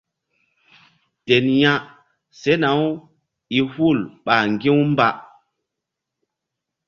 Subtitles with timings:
[1.25, 1.73] Ten ya
[2.39, 2.89] sena-u
[3.57, 5.07] i hul ɓa ŋgi̧-u mba.